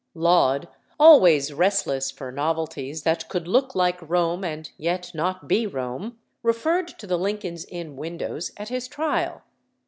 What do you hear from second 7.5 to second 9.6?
Inn windows at his trial.